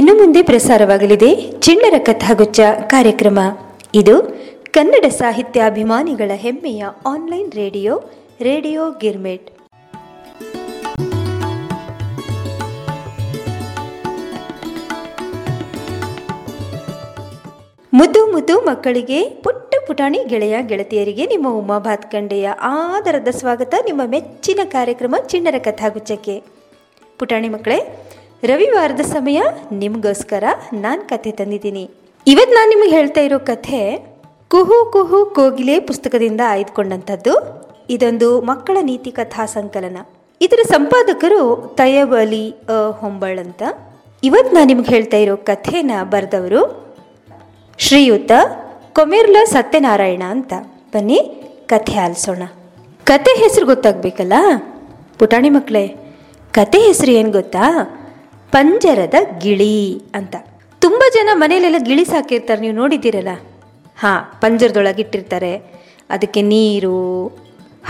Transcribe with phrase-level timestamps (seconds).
[0.00, 1.28] ಇನ್ನು ಮುಂದೆ ಪ್ರಸಾರವಾಗಲಿದೆ
[1.58, 3.38] ಚಿಣ್ಣರ ಕಥಾಗುಚ್ಚ ಕಾರ್ಯಕ್ರಮ.
[3.94, 4.14] ಇದು
[4.70, 7.94] ಕನ್ನಡ ಸಾಹಿತ್ಯಾಭಿಮಾನಿಗಳ ಹೆಮ್ಮೆಯ ಆನ್ಲೈನ್ ರೇಡಿಯೋ
[8.40, 9.48] ರೇಡಿಯೋ ಗಿರ್ಮೆಟ್.
[17.92, 25.14] ಮುದ್ದು ಮುದ್ದು ಮಕ್ಕಳಿಗೆ ಪುಟ್ಟ ಪುಟಾಣಿ ಗೆಳೆಯ ಗೆಳತಿಯರಿಗೆ ನಿಮ್ಮ ಉಮಾ ಭಾತ್ಕಂಡೆಯ ಆದರದ ಸ್ವಾಗತ, ನಿಮ್ಮ ಮೆಚ್ಚಿನ ಕಾರ್ಯಕ್ರಮ
[25.26, 26.42] ಚಿಣ್ಣರ ಕಥಾಗುಚ್ಚಕ್ಕೆ
[27.18, 27.80] ಪುಟಾಣಿ ಮಕ್ಕಳೇ
[28.42, 31.90] ರವಿವಾರದ ಸಮಯ ನಿಮಗೋಸ್ಕರ ನಾನು ಕಥೆ ತಂದಿದ್ದೀನಿ.
[32.26, 33.96] ಇವತ್ತು ನಾನು ನಿಮಗೆ ಹೇಳ್ತಾ ಇರೋ ಕಥೆ
[34.48, 37.34] ಕುಹು ಕುಹು ಕೋಗಿಲೆ ಪುಸ್ತಕದಿಂದ ಆಯ್ದುಕೊಂಡಂಥದ್ದು.
[37.90, 39.96] ಇದೊಂದು ಮಕ್ಕಳ ನೀತಿ ಕಥಾ ಸಂಕಲನ.
[40.40, 43.62] ಇದರ ಸಂಪಾದಕರು ತಯಬ್ ಅಲಿ ಅ, ಹೊಂಬಳ್ ಅಂತ.
[44.24, 46.62] ಇವತ್ತು ನಾನು ನಿಮ್ಗೆ ಹೇಳ್ತಾ ಇರೋ ಕಥೆನ ಬರೆದವರು
[47.78, 48.32] ಶ್ರೀಯುತ
[48.92, 50.52] ಕೊಮೆರ್ಲ ಸತ್ಯನಾರಾಯಣ ಅಂತ.
[50.94, 51.18] ಬನ್ನಿ,
[51.66, 52.42] ಕಥೆ ಆಲಿಸೋಣ.
[53.04, 54.32] ಕತೆ ಹೆಸರು ಗೊತ್ತಾಗಬೇಕಲ್ಲ?
[55.18, 55.96] ಪುಟಾಣಿ ಮಕ್ಕಳೇ
[56.52, 57.64] ಕತೆ ಹೆಸರು ಏನು ಗೊತ್ತಾ?
[58.54, 59.76] ಪಂಜರದ ಗಿಳಿ
[60.18, 60.34] ಅಂತ.
[60.82, 63.32] ತುಂಬ ಜನ ಮನೆಯಲ್ಲೆಲ್ಲ ಗಿಳಿ ಸಾಕಿರ್ತಾರೆ, ನೀವು ನೋಡಿದ್ದೀರಲ್ಲ?
[63.98, 65.52] ಹಾಂ, ಪಂಜರದೊಳಗೆ ಇಟ್ಟಿರ್ತಾರೆ.
[66.14, 66.96] ಅದಕ್ಕೆ ನೀರು,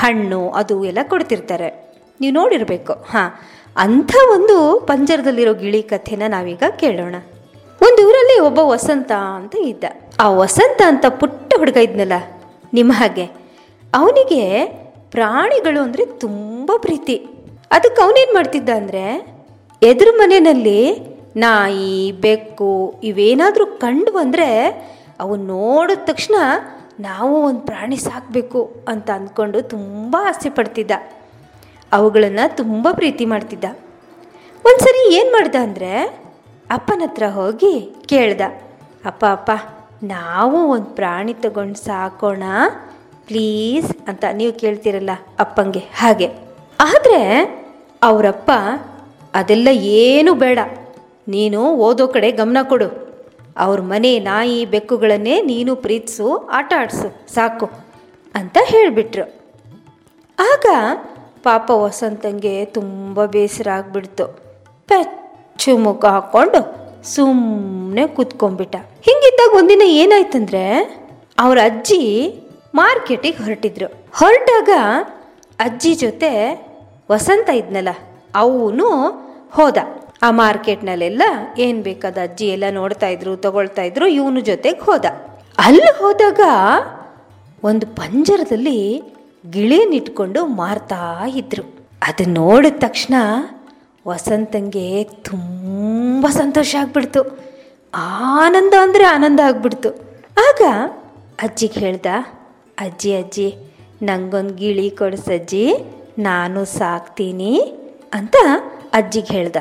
[0.00, 1.70] ಹಣ್ಣು, ಅದು ಎಲ್ಲ ಕೊಡ್ತಿರ್ತಾರೆ.
[2.20, 2.94] ನೀವು ನೋಡಿರಬೇಕು.
[3.12, 3.30] ಹಾಂ,
[3.77, 4.56] ಅಂಥ ಒಂದು
[4.91, 7.17] ಪಂಜರದಲ್ಲಿರೋ ಗಿಳಿ ಕಥೆನ ನಾವೀಗ ಕೇಳೋಣ.
[7.80, 9.84] ಒಂದು ಊರಲ್ಲಿ ಒಬ್ಬ ವಸಂತ ಅಂತ ಇದ್ದ.
[10.24, 12.17] ಆ ವಸಂತ ಅಂತ ಪುಟ್ಟ ಹುಡುಗ ಇದ್ನಲ್ಲ,
[12.78, 13.27] ನಿಮ್ಮ ಹಾಗೆ.
[13.92, 14.42] ಅವನಿಗೆ
[15.14, 17.17] ಪ್ರಾಣಿಗಳು ಅಂದರೆ ತುಂಬ ಪ್ರೀತಿ.
[17.77, 19.05] ಅದಕ್ಕೆ ಅವನೇನು ಮಾಡ್ತಿದ್ದ ಅಂದರೆ
[19.89, 20.81] ಎದುರು ಮನೆಯಲ್ಲಿ
[21.42, 22.73] ನಾಯಿ, ಬೆಕ್ಕು
[23.11, 24.48] ಇವೇನಾದರೂ ಕಂಡು ಬಂದರೆ
[25.23, 26.36] ಅವು ನೋಡಿದ ತಕ್ಷಣ
[27.06, 28.61] ನಾವು ಒಂದು ಪ್ರಾಣಿ ಸಾಕಬೇಕು
[28.92, 30.92] ಅಂತ ಅಂದ್ಕೊಂಡು ತುಂಬ ಆಸೆ ಪಡ್ತಿದ್ದ.
[31.92, 33.64] ಅವುಗಳನ್ನು ತುಂಬ ಪ್ರೀತಿ ಮಾಡ್ತಿದ್ದ.
[34.64, 35.92] ಒಂದು ಸರಿ ಏನು ಮಾಡ್ದ ಅಂದರೆ
[36.77, 37.73] ಅಪ್ಪನ ಹತ್ರ ಹೋಗಿ
[38.12, 38.42] ಕೇಳ್ದ.
[39.11, 39.51] ಅಪ್ಪ ಅಪ್ಪ,
[40.14, 42.45] ನಾವು ಒಂದು ಪ್ರಾಣಿ ತಗೊಂಡು ಸಾಕೋಣ,
[43.31, 45.11] ಪ್ಲೀಸ್ ಅಂತ ನೀವು ಕೇಳ್ತೀರಲ್ಲ
[45.45, 46.28] ಅಪ್ಪಂಗೆ ಹಾಗೆ.
[46.91, 47.20] ಆದರೆ
[48.03, 48.51] ಅವರಪ್ಪ
[49.34, 50.59] ಅದೆಲ್ಲ ಏನೂ ಬೇಡ.
[51.28, 53.11] ನೀನು ಓದೋ ಕಡೆ ಗಮನ ಕೊಡು.
[53.57, 57.35] ಅವ್ರ ಮನೆ ನಾಯಿ ಬೆಕ್ಕುಗಳನ್ನೇ ನೀನು ಪ್ರೀತಿಸು, ಆಟ ಆಡಿಸು.
[57.35, 57.70] ಸಾಕು
[58.35, 59.24] ಅಂತ ಹೇಳಿಬಿಟ್ರು.
[60.39, 60.67] ಆಗ
[61.42, 64.27] ಪಾಪ ವಸಂತಂಗೆ ತುಂಬ ಬೇಸರ ಆಗಿಬಿಡ್ತು.
[64.86, 68.77] ಪೆಚ್ಚು ಮುಖ ಹಾಕ್ಕೊಂಡು ಸುಮ್ಮನೆ ಕೂತ್ಕೊಂಡ್ಬಿಟ್ಟ.
[68.77, 70.64] ಹಿಂಗಿದ್ದಾಗ ಒಂದಿನ ಏನಾಯ್ತಂದ್ರೆ
[71.39, 72.35] ಅವ್ರ ಅಜ್ಜಿ
[72.74, 73.86] ಮಾರ್ಕೆಟಿಗೆ ಹೊರಟಿದ್ರು.
[74.18, 74.70] ಹೊರಟಾಗ
[75.58, 76.61] ಅಜ್ಜಿ ಜೊತೆ
[77.11, 77.89] ವಸಂತ ಇದ್ನಲ್ಲ
[78.35, 78.89] ಅವನು
[79.52, 79.77] ಹೋದ.
[80.23, 81.23] ಆ ಮಾರ್ಕೆಟ್ನಲ್ಲೆಲ್ಲ
[81.58, 85.05] ಏನು ಬೇಕಾದ ಅಜ್ಜಿ ಎಲ್ಲ ನೋಡ್ತಾ ಇದ್ರು, ತಗೊಳ್ತಾ ಇದ್ರು, ಇವನು ಜೊತೆಗೆ ಹೋದ.
[85.58, 86.41] ಅಲ್ಲಿ ಹೋದಾಗ
[87.64, 89.02] ಒಂದು ಪಂಜರದಲ್ಲಿ
[89.51, 91.63] ಗಿಳಿಯನ್ನಿಟ್ಕೊಂಡು ಮಾರ್ತಾ ಇದ್ರು.
[92.02, 93.14] ಅದು ನೋಡಿದ ತಕ್ಷಣ
[94.07, 97.39] ವಸಂತಂಗೆ ತುಂಬ ಸಂತೋಷ ಆಗ್ಬಿಡ್ತು.
[97.95, 99.91] ಆನಂದ ಅಂದರೆ ಆನಂದ ಆಗ್ಬಿಡ್ತು.
[100.48, 100.62] ಆಗ
[101.39, 102.07] ಅಜ್ಜಿಗೆ ಹೇಳ್ದ,
[102.79, 103.55] ಅಜ್ಜಿ ಅಜ್ಜಿ,
[104.02, 105.74] ನಂಗೊಂದು ಗಿಳಿ ಕೊಡಿಸಜ್ಜಿ
[106.18, 107.80] ನಾನು ಸಾಕ್ತೀನಿ.
[108.13, 108.37] ಅಂತ
[108.98, 109.59] ಅಜ್ಜಿಗೆ ಹೇಳ್ದ.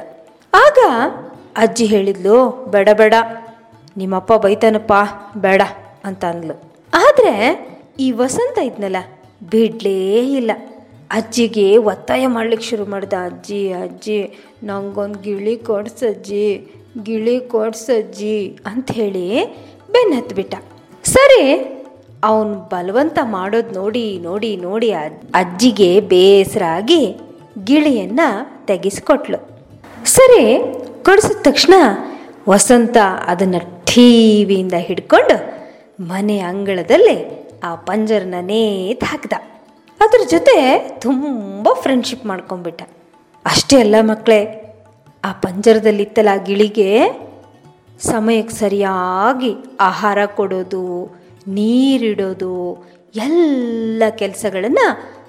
[0.54, 0.80] ಆಗ
[1.64, 2.38] ಅಜ್ಜಿ ಹೇಳಿದ್ಲು,
[2.74, 3.14] ಬೇಡ ಬೇಡ,
[3.98, 4.94] ನಿಮ್ಮಪ್ಪ ಬೈತಾನಪ್ಪ,
[5.46, 5.62] ಬೇಡ
[6.06, 6.56] ಅಂತ ಅಂದ್ಲು.
[6.94, 7.34] ಆದರೆ
[8.06, 9.00] ಈ ವಸಂತ ಇದ್ನಲ್ಲ,
[9.52, 10.00] ಬಿಡಲೇ
[10.40, 10.52] ಇಲ್ಲ.
[11.12, 13.14] ಅಜ್ಜಿಗೆ ಒತ್ತಾಯ ಮಾಡ್ಲಿಕ್ಕೆ ಶುರು ಮಾಡ್ದ.
[13.30, 14.20] ಅಜ್ಜಿ ಅಜ್ಜಿ,
[14.64, 16.46] ನಂಗೊಂದು ಗಿಳಿ ಕೊಡ್ಸಜ್ಜಿ
[17.08, 18.38] ಗಿಳಿ ಕೊಡ್ಸಜ್ಜಿ
[18.72, 19.28] ಅಂಥೇಳಿ
[19.94, 20.56] ಬೆನ್ನ ಹತ್ಬಿಟ್ಟ.
[21.16, 21.44] ಸರಿ,
[22.30, 24.90] ಅವನು ಬಲವಂತ ಮಾಡೋದು ನೋಡಿ ನೋಡಿ ನೋಡಿ
[25.42, 27.04] ಅಜ್ಜಿಗೆ ಬೇಸರ ಆಗಿ
[27.64, 28.20] ಗಿಳಿಯನ್ನ
[28.66, 29.38] ತೆಗೆಸಿಕೊಟ್ಲು.
[30.06, 30.44] ಸರಿ
[31.06, 31.74] ಕೊಡಿಸಿದ ತಕ್ಷಣ
[32.50, 35.38] ವಸಂತ ಅದನ್ನು ಟಿವಿಯಿಂದ ಹಿಡ್ಕೊಂಡು
[36.04, 37.18] ಮನೆ ಅಂಗಳದಲ್ಲಿ
[37.64, 39.34] ಆ ಪಂಜರನ ನೇತು ಹಾಕಿದ.
[40.02, 40.56] ಅದ್ರ ಜೊತೆ
[41.02, 42.82] ತುಂಬ ಫ್ರೆಂಡ್ಶಿಪ್ ಮಾಡ್ಕೊಂಬಿಟ್ಟ
[43.46, 44.42] ಅಷ್ಟೇ ಅಲ್ಲ ಮಕ್ಕಳೇ
[45.24, 46.90] ಆ ಪಂಜರದಲ್ಲಿತ್ತಲ್ಲ ಗಿಳಿಗೆ
[48.00, 51.06] ಸಮಯಕ್ಕೆ ಸರಿಯಾಗಿ ಆಹಾರ ಕೊಡೋದು,
[51.48, 52.74] ನೀರಿಡೋದು,
[53.16, 54.88] ಎಲ್ಲ ಕೆಲಸಗಳನ್ನು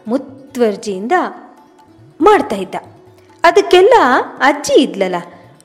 [0.09, 1.13] ಮುತ್ವರ್ಜಿಯಿಂದ
[2.27, 2.77] ಮಾಡ್ತಾ ಇದ್ದ.
[3.45, 3.95] ಅದಕ್ಕೆಲ್ಲ
[4.41, 5.19] ಅಜ್ಜಿ ಇದ್ಲಲ್ಲ,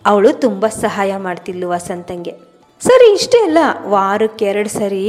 [0.06, 2.34] ಅವಳು ತುಂಬ ಸಹಾಯ ಮಾಡ್ತಿದ್ಲು ವಸಂತಂಗೆ.
[2.82, 3.60] ಸರಿ, ಇಷ್ಟೇ ಅಲ್ಲ,
[3.94, 5.04] ವಾರಕ್ಕೆ ಎರಡು ಸರಿ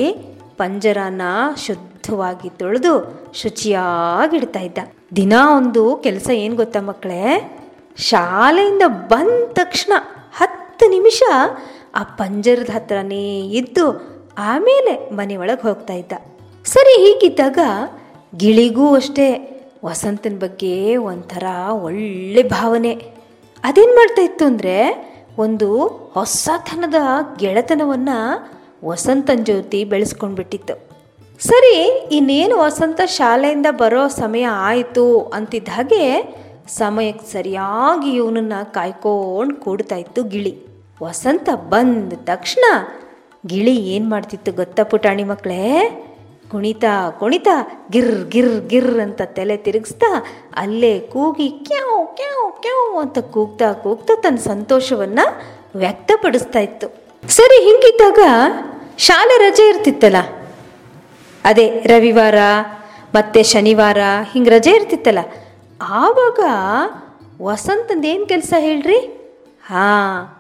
[0.61, 1.23] ಪಂಜರನ
[1.67, 2.93] ಶುದ್ಧವಾಗಿ ತೊಳೆದು
[3.41, 4.79] ಶುಚಿಯಾಗಿಡ್ತಾ ಇದ್ದ.
[5.17, 7.23] ದಿನ ಒಂದು ಕೆಲಸ ಏನು ಗೊತ್ತಾ ಮಕ್ಕಳೇ?
[8.11, 9.93] ಶಾಲೆಯಿಂದ ಬಂದ ತಕ್ಷಣ
[10.39, 11.23] ಹತ್ತು ನಿಮಿಷ
[11.95, 13.27] ಆ ಪಂಜರದ ಹತ್ರನೇ
[13.61, 13.85] ಇದ್ದು
[14.51, 16.13] ಆಮೇಲೆ ಮನೆಯೊಳಗೆ ಹೋಗ್ತಾ ಇದ್ದ.
[16.65, 17.59] ಸರಿ, ಹೀಗಿದ್ದಾಗ
[18.37, 19.29] ಗಿಳಿಗೂ ಅಷ್ಟೇ
[19.85, 22.95] ವಸಂತನ ಬಗ್ಗೆ ಒಂಥರ ಒಳ್ಳೆ ಭಾವನೆ.
[23.65, 24.77] ಅದೇನು ಮಾಡ್ತಾ ಇತ್ತು ಅಂದರೆ
[25.39, 26.95] ಒಂದು ಹೊಸತನದ
[27.39, 28.19] ಗೆಳೆತನವನ್ನು
[28.85, 30.75] ವಸಂತನ ಜ್ಯೋತಿ ಬೆಳೆಸ್ಕೊಂಡ್ಬಿಟ್ಟಿತ್ತು.
[31.41, 36.03] ಸರಿ, ಇನ್ನೇನು ವಸಂತ ಶಾಲೆಯಿಂದ ಬರೋ ಸಮಯ ಆಯಿತು ಅಂತಿದ್ದ ಹಾಗೆ
[36.69, 40.67] ಸಮಯಕ್ಕೆ ಸರಿಯಾಗಿ ಇವನನ್ನು ಕಾಯ್ಕೊಂಡು ಕೂಡ್ತಾ ಇತ್ತು ಗಿಳಿ.
[41.03, 42.65] ವಸಂತ ಬಂದ ತಕ್ಷಣ
[43.47, 45.63] ಗಿಳಿ ಏನು ಮಾಡ್ತಿತ್ತು ಗೊತ್ತಾ ಪುಟಾಣಿ ಮಕ್ಕಳೇ
[46.51, 47.55] ಕುಣಿತಾ ಕುಣಿತಾ,
[47.91, 50.25] ಗಿರ್ ಗಿರ್ ಗಿರ್ ಅಂತ ತಲೆ ತಿರುಗಿಸ್ತಾ
[50.57, 55.27] ಅಲ್ಲೇ ಕೂಗಿ ಕ್ಯಾವ್ ಕ್ಯಾವ್ ಕ್ಯಾವ್ ಅಂತ ಕೂಗ್ತಾ ಕೂಗ್ತಾ ತನ್ನ ಸಂತೋಷವನ್ನು
[55.77, 56.89] ವ್ಯಕ್ತಪಡಿಸ್ತಾ ಇತ್ತು.
[57.29, 58.21] ಸರಿ, ಹಿಂಗಿದ್ದಾಗ
[58.99, 60.17] ಶಾಲೆ ರಜೆ ಇರ್ತಿತ್ತಲ್ಲ?
[61.45, 62.35] ಅದೇ ರವಿವಾರ,
[63.15, 63.99] ಮತ್ತೆ ಶನಿವಾರ
[64.33, 65.19] ಹಿಂಗೆ ರಜೆ ಇರ್ತಿತ್ತಲ್ಲ?
[65.83, 66.41] ಆವಾಗ
[67.43, 68.99] ವಸಂತಂದೇನು ಕೆಲಸ ಹೇಳ್ರಿ?
[69.67, 70.39] ಹಾಂ,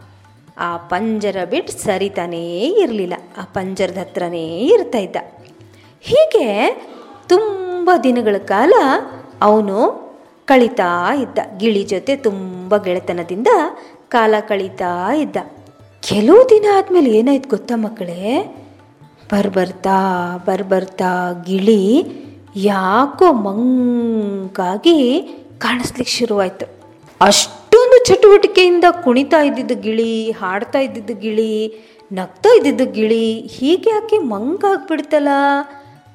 [0.58, 3.14] ಆ ಪಂಜರ ಬಿಟ್ಟು ಸರಿತಾನೇ ಇರಲಿಲ್ಲ.
[3.38, 5.16] ಆ ಪಂಜರದ ಹತ್ರನೇ ಇರ್ತಾ ಇದ್ದ.
[6.06, 6.48] ಹೀಗೆ
[7.28, 8.72] ತುಂಬ ದಿನಗಳ ಕಾಲ
[9.42, 9.76] ಅವನು
[10.44, 11.38] ಕಳೀತಾ ಇದ್ದ.
[11.58, 13.46] ಗಿಳಿ ಜೊತೆ ತುಂಬ ಗೆಳೆತನದಿಂದ
[14.08, 15.36] ಕಾಲ ಕಳೀತಾ ಇದ್ದ.
[16.02, 18.20] ಕೆಲವು ದಿನ ಆದಮೇಲೆ ಏನಾಯ್ತು ಗೊತ್ತಾ ಮಕ್ಕಳೇ?
[19.32, 19.96] ಬರ್ಬರ್ತಾ
[20.46, 21.10] ಬರ್ಬರ್ತಾ
[21.46, 21.82] ಗಿಳಿ
[22.56, 24.98] ಯಾಕೋ ಮಂಗಾಗಿ
[25.58, 26.66] ಕಾಣಿಸ್ಲಿಕ್ಕೆ ಶುರುವಾಯ್ತು.
[27.20, 31.52] ಅಷ್ಟೊಂದು ಚಟುವಟಿಕೆಯಿಂದ ಕುಣಿತಾ ಇದ್ದಿದ್ದು ಗಿಳಿ, ಹಾಡ್ತಾ ಇದ್ದಿದ್ದು ಗಿಳಿ,
[32.12, 35.28] ನಗ್ತಾ ಇದ್ದಿದ್ದು ಗಿಳಿ ಹೀಗೆ ಯಾಕೆ ಮಂಗಾಗ್ಬಿಡ್ತಲ್ಲ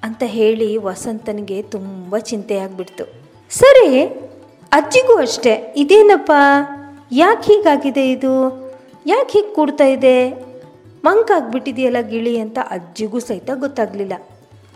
[0.04, 3.06] ಅಂತ ಹೇಳಿ ವಸಂತನಿಗೆ ತುಂಬ ಚಿಂತೆ ಆಗ್ಬಿಡ್ತು
[3.50, 3.88] ಸರಿ,
[4.72, 5.74] ಅಜ್ಜಿಗೂ ಅಷ್ಟೇ.
[5.78, 6.32] ಇದೇನಪ್ಪ?
[7.12, 8.34] ಯಾಕೆ ಹೀಗಾಗಿದೆ ಇದು?
[9.06, 10.30] ಯಾಕೆ ಹೀಗೆ ಕೂಡ್ತಾ ಇದೆ?
[11.04, 14.14] ಮಂಕಾಗ್ಬಿಟ್ಟಿದೆಯಲ್ಲ ಗಿಳಿ ಅಂತ ಅಜ್ಜಿಗೂ ಸಹಿತ ಗೊತ್ತಾಗಲಿಲ್ಲ.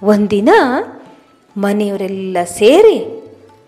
[0.04, 0.50] ಒಂದಿನ
[1.58, 3.00] ಮನೆಯವರೆಲ್ಲ ಸೇರಿ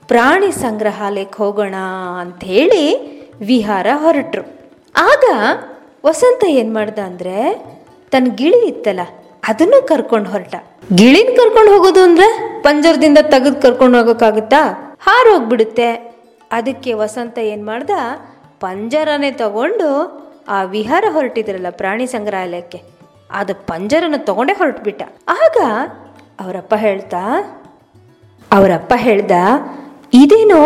[0.08, 1.76] ಪ್ರಾಣಿ ಸಂಗ್ರಹಾಲಯಕ್ಕೆ ಹೋಗೋಣ
[2.20, 2.84] ಅಂಥೇಳಿ
[3.42, 4.44] ವಿಹಾರ ಹೊರಟರು.
[4.96, 5.26] ಆಗ
[6.06, 7.36] ವಸಂತ ಏನು ಮಾಡ್ದ ಅಂದರೆ
[8.10, 9.00] ತನ್ನ ಗಿಳಿ ಇತ್ತಲ್ಲ
[9.44, 10.56] ಅದನ್ನು ಕರ್ಕೊಂಡು ಹೊರಟ.
[10.96, 14.96] ಗಿಳಿನ ಕರ್ಕೊಂಡು ಹೋಗೋದು ಅಂದ್ರೆ ಪಂಜರದಿಂದ ತೆಗೆದು ಕರ್ಕೊಂಡು ಹೋಗೋಕ್ಕಾಗುತ್ತಾ?
[15.00, 16.18] ಹಾರು ಹೋಗ್ಬಿಡುತ್ತೆ.
[16.52, 17.90] ಅದಕ್ಕೆ ವಸಂತ ಏನು ಮಾಡ್ದ?
[18.60, 19.90] ಪಂಜರನೇ ತಗೊಂಡು
[20.48, 22.82] ಆ ವಿಹಾರ ಹೊರಟಿದ್ರಲ್ಲ ಪ್ರಾಣಿ ಸಂಗ್ರಹಾಲಯಕ್ಕೆ.
[23.32, 25.04] ಅದು ಪಂಜರನ ತಗೊಂಡೇ ಹೊರಟ್ಬಿಟ್ಟ.
[25.28, 25.58] ಆಗ
[26.40, 27.24] ಅವರಪ್ಪ ಹೇಳ್ತಾ,
[28.52, 29.32] ಅವರಪ್ಪ ಹೇಳ್ದ,
[30.14, 30.62] ಇದೇನೋ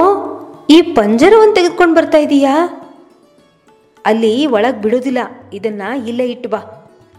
[0.69, 2.56] ಈ ಪಂಜರವನ್ನು ತೆಗೆದುಕೊಂಡು ಬರ್ತಾ ಇದೀಯಾ?
[4.06, 5.17] ಅಲ್ಲಿ ಒಳಗೆ ಬಿಡೋದಿಲ್ಲ.
[5.53, 6.57] ಇದನ್ನ ಇಲ್ಲೇ ಇಟ್ಟು ಬಾ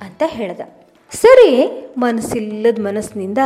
[0.01, 0.61] ಅಂತ ಹೇಳ್ದ.
[1.13, 1.51] ಸರಿ
[1.99, 3.39] ಮನಸ್ಸಿಲ್ಲದ ಮನಸ್ಸಿನಿಂದ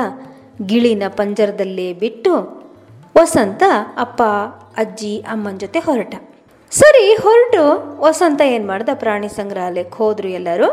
[0.66, 2.32] ಗಿಳಿನ ಪಂಜರದಲ್ಲೇ ಬಿಟ್ಟು
[3.18, 3.62] ವಸಂತ
[3.98, 4.22] ಅಪ್ಪ,
[4.76, 6.14] ಅಜ್ಜಿ, ಅಮ್ಮನ ಜೊತೆ ಹೊರಟ.
[6.70, 7.62] ಸರಿ ಹೊರಟು
[8.00, 8.88] ವಸಂತ ಏನು ಮಾಡ್ದ?
[8.94, 10.68] ಪ್ರಾಣಿ ಸಂಗ್ರಹಾಲಯಕ್ಕೆ ಹೋದರು ಎಲ್ಲರೂ.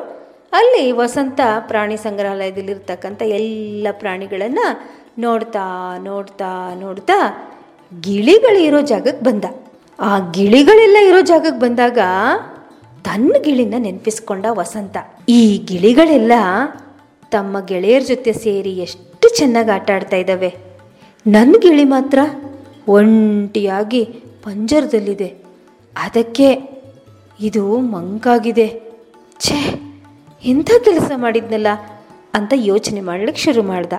[0.54, 4.66] ಅಲ್ಲಿ ವಸಂತ ಪ್ರಾಣಿ ಸಂಗ್ರಹಾಲಯದಲ್ಲಿರ್ತಕ್ಕಂಥ ಎಲ್ಲ ಪ್ರಾಣಿಗಳನ್ನು
[5.20, 7.18] ನೋಡ್ತಾ ನೋಡ್ತಾ ನೋಡ್ತಾ
[8.02, 9.46] ಗಿಳಿಗಳಿರೋ ಜಾಗಕ್ಕೆ ಬಂದ.
[10.00, 12.00] ಆ ಗಿಳಿಗಳೆಲ್ಲ ಇರೋ ಜಾಗಕ್ಕೆ ಬಂದಾಗ
[13.04, 14.98] ತನ್ನ ಗಿಳಿನ ನೆನಪಿಸ್ಕೊಂಡ ವಸಂತ.
[15.30, 16.32] ಈ ಗಿಳಿಗಳೆಲ್ಲ
[17.34, 20.50] ತಮ್ಮ ಗೆಳೆಯರ ಜೊತೆ ಸೇರಿ ಎಷ್ಟು ಚೆನ್ನಾಗಿ ಆಟ ಆಡ್ತಾ ಇದ್ದಾವೆ
[21.28, 22.20] ನನ್ನ ಗಿಳಿ ಮಾತ್ರ
[22.88, 24.04] ಒಂಟಿಯಾಗಿ
[24.44, 25.28] ಪಂಜರದಲ್ಲಿದೆ.
[25.98, 26.48] ಅದಕ್ಕೆ
[27.40, 28.68] ಇದು ಮಂಕಾಗಿದೆ.
[29.40, 29.60] ಛೇ
[30.46, 31.68] ಎಂಥ ಕೆಲಸ ಮಾಡಿದ್ನಲ್ಲ
[32.34, 33.94] ಅಂತ ಯೋಚನೆ ಮಾಡ್ಲಿಕ್ಕೆ ಶುರು ಮಾಡ್ದ.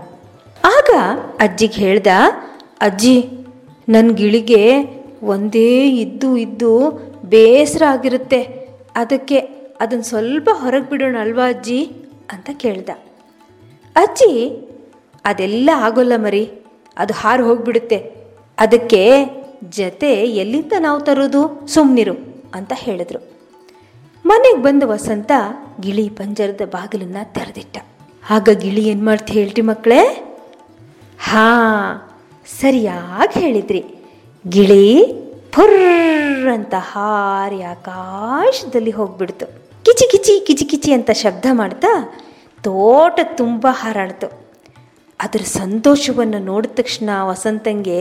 [0.65, 0.91] ಆಗ
[1.39, 2.07] ಅಜ್ಜಿಗೆ ಹೇಳ್ದ,
[2.81, 3.17] ಅಜ್ಜಿ
[3.89, 4.63] ನನ್ನ ಗಿಳಿಗೆ
[5.23, 6.73] ಒಂದೇ ಇದ್ದು ಇದ್ದು
[7.25, 8.43] ಬೇಸರ ಆಗಿರುತ್ತೆ.
[8.95, 9.39] ಅದಕ್ಕೆ
[9.81, 11.81] ಅದನ್ನು ಸ್ವಲ್ಪ ಹೊರಗೆ ಬಿಡೋಣ ಅಲ್ವಾ ಅಜ್ಜಿ?
[12.33, 12.91] ಅಂತ ಕೇಳ್ದ.
[13.97, 14.33] ಅಜ್ಜಿ,
[15.25, 16.51] ಅದೆಲ್ಲ ಆಗೋಲ್ಲ ಮರಿ.
[16.99, 17.97] ಅದು ಹಾರು ಹೋಗ್ಬಿಡುತ್ತೆ.
[18.59, 19.25] ಅದಕ್ಕೆ
[19.71, 21.67] ಜತೆ ಎಲ್ಲಿಂದ ನಾವು ತರೋದು?
[21.67, 23.21] ಸುಮ್ಮನಿರು ಅಂತ ಹೇಳಿದ್ರು.
[24.27, 25.33] ಮನೆಗೆ ಬಂದ ವಸಂತ
[25.81, 27.79] ಗಿಳಿ ಪಂಜರದ ಬಾಗಿಲನ್ನ ತೆರೆದಿಟ್ಟ.
[28.31, 30.27] ಆಗ ಗಿಳಿ ಏನು ಮಾಡ್ತಿ ಹೇಳ್ರಿ ಮಕ್ಕಳೇ
[31.19, 31.49] ಹಾ,
[32.61, 33.85] ಸರಿಯಾಗಿ ಹೇಳಿದ್ರಿ.
[34.49, 35.05] ಗಿಳಿ
[35.53, 39.47] ಫುರ್ರ್ ಅಂತ ಹಾರಿ ಆಕಾಶದಲ್ಲಿ ಹೋಗ್ಬಿಡ್ತು.
[39.85, 42.19] ಕಿಚಿ ಕಿಚಿ ಕಿಚಿ ಕಿಚಿ ಅಂತ ಶಬ್ದ ಮಾಡ್ತಾ
[42.67, 44.29] ತೋಟ ತುಂಬ ಹಾರಾಡ್ತು.
[45.21, 48.01] ಅದರ ಸಂತೋಷವನ್ನು ನೋಡಿದ ತಕ್ಷಣ ವಸಂತಂಗೆ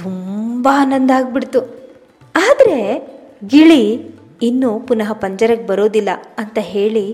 [0.00, 1.60] ತುಂಬ ಆನಂದ ಆಗ್ಬಿಡ್ತು.
[2.48, 2.78] ಆದರೆ
[3.52, 3.82] ಗಿಳಿ
[4.48, 7.06] ಇನ್ನೂ ಪುನಃ ಪಂಜರಕ್ಕೆ ಬರೋದಿಲ್ಲ ಅಂತ ಹೇಳಿ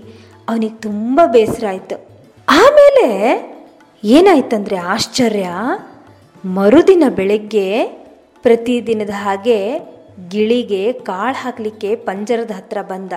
[0.49, 1.97] ಅವನಿಗೆ ತುಂಬ ಬೇಸರ ಆಯಿತು.
[2.47, 3.07] ಆಮೇಲೆ
[4.03, 5.49] ಏನಾಯ್ತಂದ್ರೆ ಆಶ್ಚರ್ಯ,
[6.57, 7.67] ಮರುದಿನ ಬೆಳಗ್ಗೆ
[8.45, 9.59] ಪ್ರತಿದಿನದ ಹಾಗೆ
[10.31, 13.13] ಗಿಳಿಗೆ ಕಾಳು ಹಾಕಲಿಕ್ಕೆ ಪಂಜರದ ಹತ್ರ ಬಂದ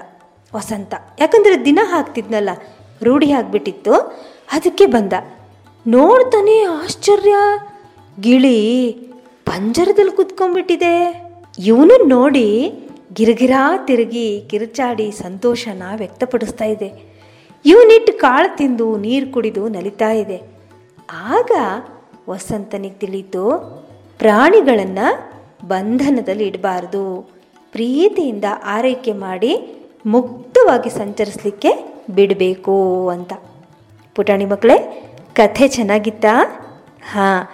[0.55, 0.95] ವಸಂತ.
[1.23, 2.51] ಯಾಕಂದರೆ ದಿನ ಹಾಕ್ತಿದ್ನಲ್ಲ
[3.03, 3.93] ರೂಢಿ ಆಗಿಬಿಟ್ಟಿತ್ತು.
[4.53, 5.13] ಅದಕ್ಕೆ ಬಂದ.
[5.87, 7.35] ನೋಡ್ತಾನೆ ಆಶ್ಚರ್ಯ.
[8.21, 8.93] ಗಿಳಿ
[9.45, 11.23] ಪಂಜರದಲ್ಲಿ ಕುತ್ಕೊಂಡ್ಬಿಟ್ಟಿದೆ.
[11.59, 12.73] ಇವನು ನೋಡಿ
[13.13, 17.17] ಗಿರ್ಗಿರಾ ತಿರುಗಿ ಕಿರುಚಾಡಿ ಸಂತೋಷನ ವ್ಯಕ್ತಪಡಿಸ್ತಾ ಇದೆ.
[17.65, 20.43] ಇವನಿಟ್ಟು ಕಾಳು ತಿಂದು ನೀರು ಕುಡಿದು ನಲಿತಾ ಇದೆ.
[21.13, 21.51] ಆಗ
[22.29, 23.59] ವಸಂತನಿಗೆ ತಿಳಿತು
[24.19, 25.37] ಪ್ರಾಣಿಗಳನ್ನು
[25.69, 27.31] ಬಂಧನದಲ್ಲಿ ಇಡಬಾರ್ದು.
[27.73, 33.33] ಪ್ರೀತಿಯಿಂದ ಆರೈಕೆ ಮಾಡಿ ಮುಕ್ತವಾಗಿ ಸಂಚರಿಸಲಿಕ್ಕೆ ಬಿಡಬೇಕು ಅಂತ.
[34.15, 34.77] ಪುಟಾಣಿ ಮಕ್ಕಳೇ
[35.35, 36.35] ಕಥೆ ಚೆನ್ನಾಗಿತ್ತಾ?
[37.13, 37.49] ಹಾಂ,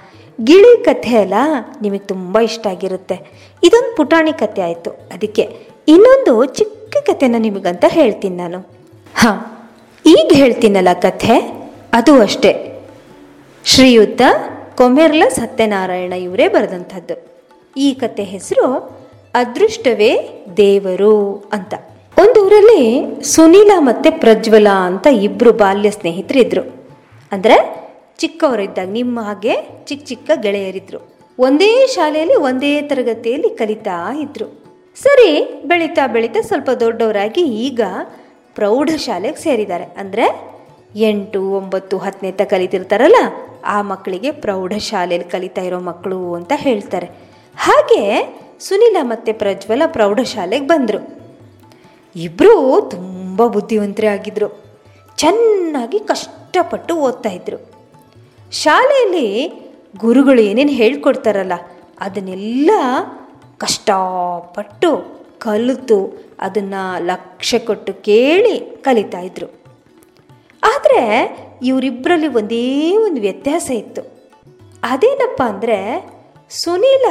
[0.44, 1.34] ಗಿಳಿ ಕಥೆ ಅಲ್ಲ,
[1.82, 3.48] ನಿಮಗೆ ತುಂಬ ಇಷ್ಟ ಆಗಿರುತ್ತೆ.
[3.62, 4.90] ಇದೊಂದು ಪುಟಾಣಿ ಕಥೆ ಆಯಿತು.
[4.90, 5.42] ಅದಕ್ಕೆ
[5.88, 8.58] ಇನ್ನೊಂದು ಚಿಕ್ಕ ಕಥೆನ ನಿಮಗಂತ ಹೇಳ್ತೀನಿ ನಾನು.
[9.14, 9.38] ಹಾಂ,
[10.06, 11.62] ಈಗ ಹೇಳ್ತೀನಲ್ಲ ಕಥೆ?
[11.92, 12.52] ಅದು ಅಷ್ಟೇ.
[13.64, 14.22] ಶ್ರೀಯುತ
[14.74, 17.14] ಕೊಮೆರ್ಲ ಸತ್ಯನಾರಾಯಣ ಇವರೇ ಬರೆದಂಥದ್ದು.
[17.76, 18.66] ಈ ಕತೆ ಹೆಸರು,
[19.34, 21.74] ಅದೃಷ್ಟವೇ ದೇವರು ಅಂತ.
[22.16, 22.82] ಒಂದು ಊರಲ್ಲಿ
[23.22, 26.62] ಸುನೀಲ ಮತ್ತು ಪ್ರಜ್ವಲ ಅಂತ ಇಬ್ಬರು ಬಾಲ್ಯ ಸ್ನೇಹಿತರಿದ್ದರು
[27.32, 27.56] ಅಂದರೆ
[28.18, 31.00] ಚಿಕ್ಕವರಿದ್ದಾಗ ನಿಮ್ಮ ಹಾಗೆ ಚಿಕ್ಕ ಚಿಕ್ಕ ಗೆಳೆಯರಿದ್ದರು
[31.38, 34.46] ಒಂದೇ ಶಾಲೆಯಲ್ಲಿ, ಒಂದೇ ತರಗತಿಯಲ್ಲಿ ಕಲಿತಾ ಇದ್ರು.
[34.96, 37.80] ಸರಿ, ಬೆಳೀತಾ ಬೆಳೀತಾ ಸ್ವಲ್ಪ ದೊಡ್ಡವರಾಗಿ ಈಗ
[38.54, 39.84] ಪ್ರೌಢಶಾಲೆಗೆ ಸೇರಿದ್ದಾರೆ.
[39.84, 40.26] ಅಂದರೆ
[41.00, 43.16] ಎಂಟು, ಒಂಬತ್ತು, ಹತ್ತನೇ ತ ಕಲಿತಿರ್ತಾರಲ್ಲ,
[43.64, 47.06] ಆ ಮಕ್ಕಳಿಗೆ ಪ್ರೌಢಶಾಲೆಯಲ್ಲಿ ಕಲಿತಾ ಇರೋ ಮಕ್ಕಳು ಅಂತ ಹೇಳ್ತಾರೆ.
[47.56, 48.02] ಹಾಗೆ
[48.60, 51.21] ಸುನಿಲ ಮತ್ತು ಪ್ರಜ್ವಲ ಪ್ರೌಢಶಾಲೆಗೆ ಬಂದರು.
[52.16, 54.48] ಇಬ್ಬರೂ ತುಂಬ ಬುದ್ಧಿವಂತರೇ ಆಗಿದ್ರು
[55.16, 57.58] ಚೆನ್ನಾಗಿ ಕಷ್ಟಪಟ್ಟು ಓದ್ತಾ ಇದ್ರು.
[58.52, 59.52] ಶಾಲೆಯಲ್ಲಿ
[59.98, 61.52] ಗುರುಗಳು ಏನೇನು ಹೇಳ್ಕೊಡ್ತಾರಲ್ಲ,
[62.00, 62.70] ಅದನ್ನೆಲ್ಲ
[63.58, 69.46] ಕಷ್ಟಪಟ್ಟು ಕಲಿತು ಅದನ್ನು ಲಕ್ಷ್ಯ ಕೊಟ್ಟು ಕೇಳಿ ಕಲಿತಾ ಇದ್ರು.
[70.62, 71.02] ಆದರೆ
[71.62, 74.02] ಇವರಿಬ್ಬರಲ್ಲಿ ಒಂದೇ ಒಂದು ವ್ಯತ್ಯಾಸ ಇತ್ತು.
[74.82, 75.78] ಅದೇನಪ್ಪ ಅಂದರೆ,
[76.50, 77.06] ಸುನೀಲ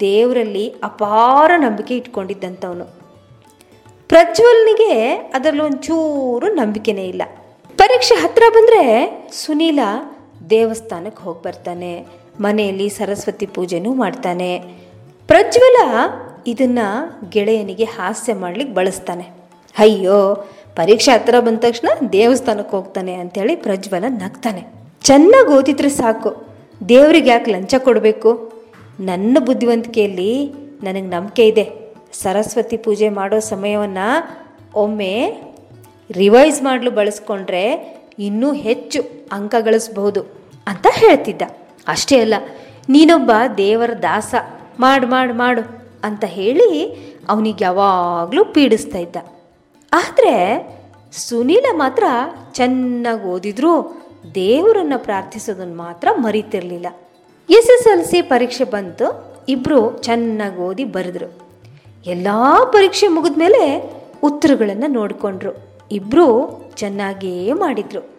[0.00, 2.99] ದೇವರಲ್ಲಿ ಅಪಾರ ನಂಬಿಕೆ ಇಟ್ಕೊಂಡಿದ್ದಂಥವನು.
[4.10, 7.22] ಪ್ರಜ್ವಲ್ನಿಗೆ ಅದರಲ್ಲಿ ಒಂಚೂರು ನಂಬಿಕೆನೇ ಇಲ್ಲ.
[7.76, 8.82] ಪರೀಕ್ಷೆ ಹತ್ರ ಬಂದರೆ
[9.32, 9.78] ಸುನೀಲ
[10.50, 12.06] ದೇವಸ್ಥಾನಕ್ಕೆ ಹೋಗಿ ಬರ್ತಾನೆ.
[12.40, 14.58] ಮನೆಯಲ್ಲಿ ಸರಸ್ವತಿ ಪೂಜೆನೂ ಮಾಡ್ತಾನೆ.
[15.26, 15.76] ಪ್ರಜ್ವಲ
[16.46, 16.78] ಇದನ್ನ
[17.30, 19.28] ಗೆಳೆಯನಿಗೆ ಹಾಸ್ಯ ಮಾಡ್ಲಿಕ್ಕೆ ಬಳಸ್ತಾನೆ.
[19.78, 20.34] ಅಯ್ಯೋ,
[20.76, 24.64] ಪರೀಕ್ಷೆ ಹತ್ರ ಬಂದ ತಕ್ಷಣ ದೇವಸ್ಥಾನಕ್ಕೆ ಹೋಗ್ತಾನೆ ಅಂತೇಳಿ ಪ್ರಜ್ವಲ ನಗ್ತಾನೆ.
[25.02, 26.46] ಚೆನ್ನಾಗಿ ಓದಿದ್ರೆ ಸಾಕು.
[26.88, 28.52] ದೇವ್ರಿಗೆ ಯಾಕೆ ಲಂಚ ಕೊಡಬೇಕು?
[29.00, 30.46] ನನ್ನ ಬುದ್ಧಿವಂತಿಕೆಯಲ್ಲಿ
[30.82, 31.79] ನನಗೆ ನಂಬಿಕೆ ಇದೆ.
[32.22, 34.08] ಸರಸ್ವತಿ ಪೂಜೆ ಮಾಡೋ ಸಮಯವನ್ನು
[34.84, 35.12] ಒಮ್ಮೆ
[36.20, 37.64] ರಿವೈಸ್ ಮಾಡಲು ಬಳಸ್ಕೊಂಡ್ರೆ
[38.26, 39.00] ಇನ್ನೂ ಹೆಚ್ಚು
[39.32, 40.20] ಅಂಕ ಗಳಿಸ್ಬಹುದು
[40.70, 41.42] ಅಂತ ಹೇಳ್ತಿದ್ದ.
[41.94, 42.34] ಅಷ್ಟೇ ಅಲ್ಲ,
[42.94, 44.34] ನೀನೊಬ್ಬ ದೇವರ ದಾಸ,
[44.84, 45.62] ಮಾಡು ಮಾಡು ಮಾಡು
[46.08, 46.68] ಅಂತ ಹೇಳಿ
[47.32, 49.16] ಅವನಿಗೆ ಯಾವಾಗಲೂ ಪೀಡಿಸ್ತಾ ಇದ್ದ.
[49.92, 50.34] ಆದರೆ
[51.24, 52.04] ಸುನೀಲ ಮಾತ್ರ
[52.58, 53.72] ಚೆನ್ನಾಗಿ ಓದಿದ್ರು
[54.34, 56.88] ದೇವರನ್ನು ಪ್ರಾರ್ಥಿಸೋದನ್ನು ಮಾತ್ರ ಮರಿತಿರ್ಲಿಲ್ಲ.
[57.48, 59.06] ಎಸ್ ಎಸ್ ಎಲ್ ಸಿ ಪರೀಕ್ಷೆ ಬಂತು
[59.48, 61.28] ಇಬ್ಬರು ಚೆನ್ನಾಗಿ ಓದಿ ಬರೆದ್ರು.
[62.06, 62.28] ಎಲ್ಲ
[62.64, 63.92] ಪರೀಕ್ಷೆ ಮುಗಿದ ಮೇಲೆ
[64.22, 65.58] ಉತ್ತರಗಳನ್ನು ನೋಡಿಕೊಂಡ್ರು.
[65.92, 68.10] ಇಬ್ಬರು ಚೆನ್ನಾಗೇ ಮಾಡಿದ್ರು.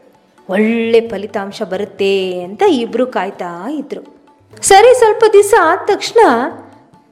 [0.50, 4.02] ಒಳ್ಳೆ ಫಲಿತಾಂಶ ಬರುತ್ತೆ ಅಂತ ಇಬ್ಬರು ಕಾಯ್ತಾ ಇದ್ರು.
[4.62, 6.20] ಸರಿ, ಸ್ವಲ್ಪ ದಿವಸ ಆದ ತಕ್ಷಣ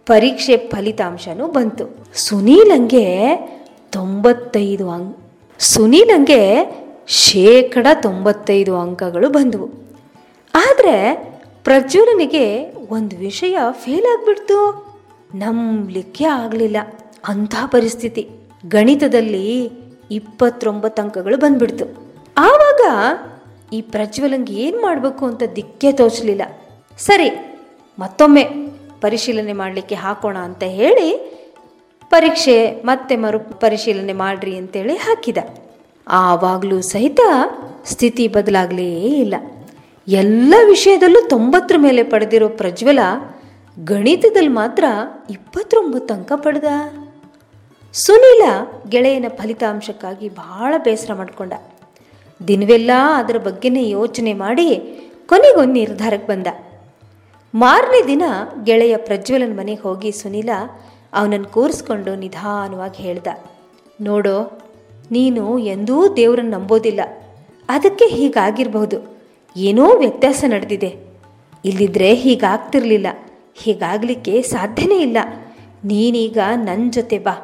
[0.06, 1.86] ಪರೀಕ್ಷೆ ಫಲಿತಾಂಶನೂ ಬಂತು.
[2.14, 3.36] ಸುನೀಲಂಗೆ
[3.92, 5.16] ತೊಂಬತ್ತೈದು ಸುನೀಲ್
[5.60, 9.70] ಸುನೀಲಂಗೆ ಶೇಕಡ ತೊಂಬತ್ತೈದು ಅಂಕಗಳು ಬಂದವು.
[10.56, 11.16] ಆದರೆ
[11.64, 14.89] ಪ್ರಜ್ವಲನಿಗೆ ಒಂದು ವಿಷಯ ಫೇಲ್ ಆಗಿಬಿಡ್ತು.
[15.36, 16.78] ನಂಬಲಿಕ್ಕೆ ಆಗಲಿಲ್ಲ.
[17.28, 18.30] ಅಂಥ ಪರಿಸ್ಥಿತಿ.
[18.68, 19.46] ಗಣಿತದಲ್ಲಿ
[20.12, 21.86] ಇಪ್ಪತ್ತೊಂಬತ್ತು ಅಂಕಗಳು ಬಂದ್ಬಿಡ್ತು.
[22.38, 22.82] ಆವಾಗ
[23.74, 26.42] ಈ ಪ್ರಜ್ವಲಂಗೆ ಏನು ಮಾಡಬೇಕು ಅಂತ ದಿಕ್ಕೇ ತೋಚಲಿಲ್ಲ
[26.98, 27.30] ಸರಿ,
[28.00, 28.44] ಮತ್ತೊಮ್ಮೆ
[29.02, 31.10] ಪರಿಶೀಲನೆ ಮಾಡಲಿಕ್ಕೆ ಹಾಕೋಣ ಅಂತ ಹೇಳಿ
[32.10, 35.38] ಪರೀಕ್ಷೆ ಮತ್ತೆ ಮರು ಪರಿಶೀಲನೆ ಮಾಡ್ರಿ ಅಂತೇಳಿ ಹಾಕಿದ.
[36.08, 37.20] ಆವಾಗಲೂ ಸಹಿತ
[37.86, 39.36] ಸ್ಥಿತಿ ಬದಲಾಗಲೇ ಇಲ್ಲ.
[40.08, 43.00] ಎಲ್ಲ ವಿಷಯದಲ್ಲೂ ತೊಂಬತ್ತರ ಮೇಲೆ ಪಡೆದಿರೋ ಪ್ರಜ್ವಲ
[43.86, 44.84] ಗಣಿತದಲ್ಲಿ ಮಾತ್ರ
[45.30, 46.64] ಇಪ್ಪತ್ತೊಂಬತ್ತು ಅಂಕ ಪಡೆದ.
[47.94, 48.42] ಸುನೀಲ
[48.90, 51.54] ಗೆಳೆಯನ ಫಲಿತಾಂಶಕ್ಕಾಗಿ ಬಹಳ ಬೇಸರ ಮಾಡಿಕೊಂಡ.
[52.48, 54.76] ದಿನವೆಲ್ಲ ಅದರ ಬಗ್ಗೆನೇ ಯೋಚನೆ ಮಾಡಿ
[55.26, 56.48] ಕೊನೆಗೊಂದು ನಿರ್ಧಾರಕ್ಕೆ ಬಂದ.
[57.56, 58.24] ಮಾರನೇ ದಿನ
[58.64, 60.50] ಗೆಳೆಯ ಪ್ರಜ್ವಲನ ಮನೆಗೆ ಹೋಗಿ ಸುನೀಲ
[61.14, 63.28] ಅವನನ್ನು ಕೂರಿಸ್ಕೊಂಡು ನಿಧಾನವಾಗಿ ಹೇಳ್ದ.
[64.02, 64.60] ನೋಡೋ,
[65.12, 67.02] ನೀನು ಎಂದೂ ದೇವರನ್ನು ನಂಬೋದಿಲ್ಲ.
[67.70, 69.18] ಅದಕ್ಕೆ ಹೀಗಾಗಿರಬಹುದು.
[69.58, 70.96] ಏನೋ ವ್ಯತ್ಯಾಸ ನಡೆದಿದೆ.
[71.66, 73.08] ಇಲ್ಲಿದ್ರೆ ಹೀಗಾಗ್ತಿರ್ಲಿಲ್ಲ.
[73.60, 75.18] ಹೀಗಾಗಲಿಕ್ಕೆ ಸಾಧ್ಯನೇ ಇಲ್ಲ.
[75.86, 77.36] ನೀನೀಗ ನನ್ನ ಜೊತೆ ಬಾ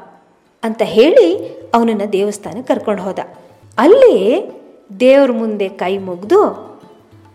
[0.64, 1.28] ಅಂತ ಹೇಳಿ
[1.76, 3.20] ಅವನನ್ನು ದೇವಸ್ಥಾನಕ್ಕೆ ಕರ್ಕೊಂಡು ಹೋದ.
[3.78, 4.18] ಅಲ್ಲಿ
[5.00, 6.42] ದೇವ್ರ ಮುಂದೆ ಕೈ ಮುಗಿದು,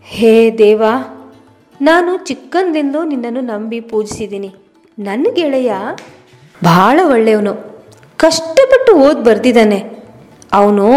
[0.03, 0.83] ಹೇ ದೇವ,
[1.81, 4.53] ನಾನು ಚಿಕ್ಕಂದಿಂದಲೂ ನಿನ್ನನ್ನು ನಂಬಿ ಪೂಜಿಸಿದ್ದೀನಿ.
[4.99, 5.71] ನನ್ನ ಗೆಳೆಯ
[6.63, 7.53] ಭಾಳ ಒಳ್ಳೆಯವನು.
[8.17, 9.79] ಕಷ್ಟಪಟ್ಟು ಓದಿ ಬರ್ದಿದ್ದಾನೆ.
[10.53, 10.87] ಅವನು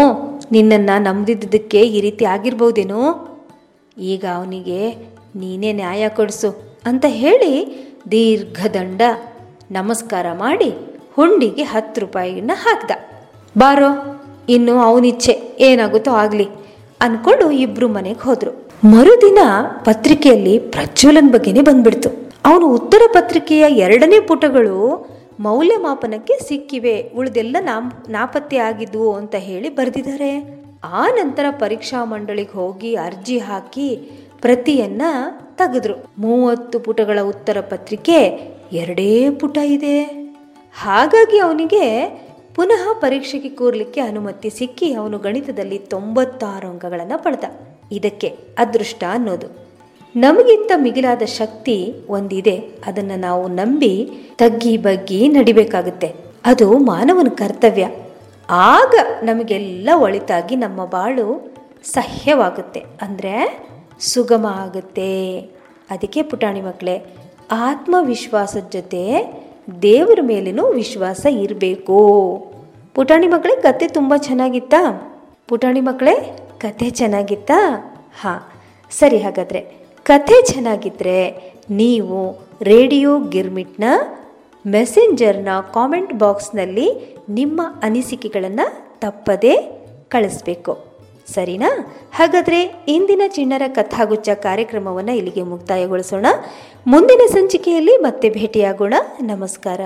[0.51, 3.01] ನಿನ್ನನ್ನು ನಂಬಿದ್ದಕ್ಕೆ ಈ ರೀತಿ ಆಗಿರ್ಬೋದೇನೋ?
[3.97, 4.79] ಈಗ ಅವನಿಗೆ
[5.35, 6.64] ನೀನೇ ನ್ಯಾಯ ಕೊಡಿಸು.
[6.85, 7.53] ಅಂತ ಹೇಳಿ
[8.11, 9.01] ದೀರ್ಘದಂಡ
[9.71, 10.69] ನಮಸ್ಕಾರ ಮಾಡಿ
[11.15, 12.91] ಹುಂಡಿಗೆ ಹತ್ತು ರೂಪಾಯಿನ ಹಾಕ್ದ.
[13.57, 13.89] ಬಾರೋ,
[14.49, 16.47] ಇನ್ನು ಅವನಿಚ್ಛೆ ಏನಾಗುತ್ತೋ ಆಗಲಿ
[17.01, 18.51] ಅನ್ಕೊಂಡು ಇಬ್ರು ಮನೆಗೆ ಹೋದ್ರು.
[18.83, 19.39] ಮರುದಿನ
[19.83, 22.09] ಪತ್ರಿಕೆಯಲ್ಲಿ ಪ್ರಜ್ವಲನ್ ಬಗ್ಗೆನೇ ಬಂದ್ಬಿಡ್ತು.
[22.45, 25.07] ಅವನು ಉತ್ತರ ಪತ್ರಿಕೆಯ ಎರಡನೇ ಪುಟಗಳು
[25.39, 30.61] ಮೌಲ್ಯಮಾಪನಕ್ಕೆ ಸಿಕ್ಕಿವೆ, ಉಳಿದೆಲ್ಲ ನಾಮ್, ನಾಪತ್ತೆ ಆಗಿದ್ವು ಅಂತ ಹೇಳಿ ಬರೆದಿದ್ದಾರೆ.
[30.83, 33.89] ಆ ನಂತರ ಪರೀಕ್ಷಾ ಮಂಡಳಿಗೆ ಹೋಗಿ ಅರ್ಜಿ ಹಾಕಿ
[34.41, 35.01] ಪ್ರತಿಯನ್ನ
[35.57, 38.17] ತೆಗೆದ್ರು ಮೂವತ್ತು ಪುಟಗಳ ಉತ್ತರ ಪತ್ರಿಕೆ
[38.73, 40.03] ಎರಡೇ ಪುಟ ಇದೆ.
[40.77, 42.09] ಹಾಗಾಗಿ ಅವನಿಗೆ
[42.55, 47.43] ಪುನಃ ಪರೀಕ್ಷೆಗೆ ಕೂರಲಿಕ್ಕೆ ಅನುಮತಿ ಸಿಕ್ಕಿ ಅವನು ಗಣಿತದಲ್ಲಿ ತೊಂಬತ್ತಾರು ಅಂಕಗಳನ್ನು ಪಡೆದ.
[47.91, 49.47] ಇದಕ್ಕೆ ಅದೃಷ್ಟ ಅನ್ನೋದು.
[50.15, 52.55] ನಮಗಿಂತ ಮಿಗಿಲಾದ ಶಕ್ತಿ ಒಂದಿದೆ.
[52.85, 56.15] ಅದನ್ನು ನಾವು ನಂಬಿ ತಗ್ಗಿ ಬಗ್ಗಿ ನಡಿಬೇಕಾಗುತ್ತೆ.
[56.45, 57.89] ಅದು ಮಾನವನ ಕರ್ತವ್ಯ.
[58.49, 62.83] ಆಗ ನಮಗೆಲ್ಲ ಒಳಿತಾಗಿ ನಮ್ಮ ಬಾಳು ಸಹ್ಯವಾಗುತ್ತೆ.
[63.01, 63.65] ಅಂದರೆ
[63.99, 65.39] ಸುಗಮ ಆಗುತ್ತೆ
[65.89, 67.05] ಅದಕ್ಕೆ ಪುಟಾಣಿ ಮಕ್ಕಳೇ
[67.51, 69.03] ಆತ್ಮವಿಶ್ವಾಸದ ಜೊತೆ
[69.81, 71.99] ದೇವರ ಮೇಲೂ ವಿಶ್ವಾಸ ಇರಬೇಕು.
[72.95, 75.11] ಪುಟಾಣಿ ಮಕ್ಕಳೇ, ಕತೆ ತುಂಬ ಚೆನ್ನಾಗಿತ್ತಾ?
[75.47, 77.57] ಪುಟಾಣಿ ಮಕ್ಕಳೇ, ಕತೆ ಚೆನ್ನಾಗಿತ್ತಾ?
[78.21, 78.51] ಹಾಂ,
[78.91, 79.61] ಸರಿ ಹಾಗಾದರೆ
[80.03, 83.83] ಕಥೆ ಚೆನ್ನಾಗಿದ್ದರೆ ನೀವು ರೇಡಿಯೋ ಗಿರ್ಮಿಟ್ನ
[84.65, 89.55] ಮೆಸೆಂಜರ್ನ ಕಾಮೆಂಟ್ ಬಾಕ್ಸ್ನಲ್ಲಿ ನಿಮ್ಮ ಅನಿಸಿಕೆಗಳನ್ನು ತಪ್ಪದೇ
[90.09, 90.94] ಕಳಿಸ್ಬೇಕು.
[91.33, 91.95] ಸರಿನಾ?
[92.15, 96.25] ಹಾಗಾದರೆ ಇಂದಿನ ಚಿಣ್ಣರ ಕಥಾಗುಚ್ಚ ಕಾರ್ಯಕ್ರಮವನ್ನು ಇಲ್ಲಿಗೆ ಮುಕ್ತಾಯಗೊಳಿಸೋಣ.
[96.87, 98.93] ಮುಂದಿನ ಸಂಚಿಕೆಯಲ್ಲಿ ಮತ್ತೆ ಭೇಟಿಯಾಗೋಣ.
[99.21, 99.81] ನಮಸ್ಕಾರ.